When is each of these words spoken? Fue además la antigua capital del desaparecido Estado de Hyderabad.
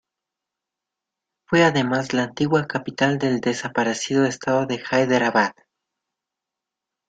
Fue 1.45 1.63
además 1.63 2.11
la 2.13 2.23
antigua 2.23 2.65
capital 2.65 3.19
del 3.19 3.39
desaparecido 3.39 4.25
Estado 4.25 4.65
de 4.65 4.79
Hyderabad. 4.79 5.53